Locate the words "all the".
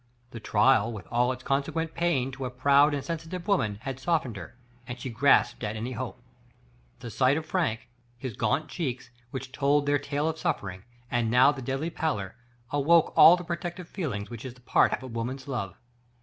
13.15-13.43